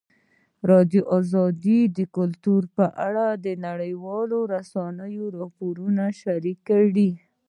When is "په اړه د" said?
2.77-3.47